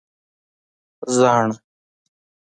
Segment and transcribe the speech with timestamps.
[1.01, 1.51] 🦩زاڼه